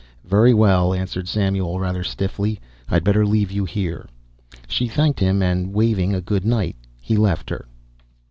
[0.25, 2.59] "Very well," answered Samuel, rather stiffly.
[2.89, 4.07] "I'd better leave you here."
[4.67, 7.67] She thanked him and, waving a good night, he left her.